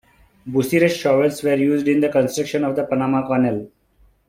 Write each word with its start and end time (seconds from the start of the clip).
Bucyrus 0.47 0.95
shovels 0.95 1.43
were 1.43 1.53
used 1.53 1.87
in 1.87 1.99
the 1.99 2.09
construction 2.09 2.63
of 2.63 2.75
the 2.75 2.83
Panama 2.85 3.27
Canal. 3.27 3.69